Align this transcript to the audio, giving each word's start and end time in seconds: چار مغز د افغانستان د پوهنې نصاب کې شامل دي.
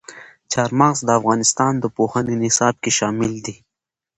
چار 0.51 0.69
مغز 0.79 0.99
د 1.05 1.09
افغانستان 1.19 1.73
د 1.79 1.85
پوهنې 1.95 2.35
نصاب 2.43 2.75
کې 2.83 2.91
شامل 2.97 3.33
دي. 3.45 3.55